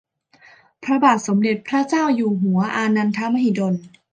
[0.83, 3.73] พระบาทสมเด็จพระเจ้าอยู่หัวอานันทมหิดล